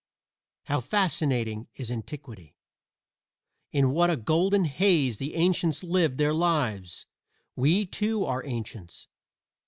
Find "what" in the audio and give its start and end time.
3.91-4.09